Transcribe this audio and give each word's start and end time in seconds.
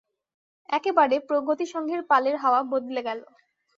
একেবারে 0.69 1.15
প্রগতিসংঘের 1.29 2.01
পালের 2.09 2.35
হাওয়া 2.37 2.61
বদলে 2.71 3.01
গেল। 3.07 3.19